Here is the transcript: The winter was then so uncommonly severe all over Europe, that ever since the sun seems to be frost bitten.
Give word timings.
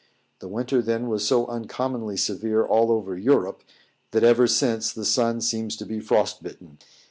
The 0.39 0.47
winter 0.47 0.77
was 0.77 0.85
then 0.87 1.19
so 1.19 1.45
uncommonly 1.45 2.17
severe 2.17 2.65
all 2.65 2.91
over 2.91 3.15
Europe, 3.15 3.61
that 4.09 4.23
ever 4.23 4.47
since 4.47 4.91
the 4.91 5.05
sun 5.05 5.41
seems 5.41 5.75
to 5.75 5.85
be 5.85 5.99
frost 5.99 6.41
bitten. 6.41 6.79